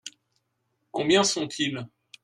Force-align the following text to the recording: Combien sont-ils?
Combien 0.91 1.23
sont-ils? 1.23 1.85